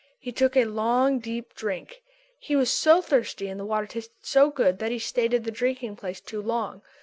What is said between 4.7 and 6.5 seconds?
that he stayed in the drinking place too